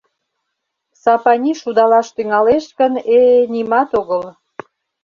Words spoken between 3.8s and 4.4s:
огыл!..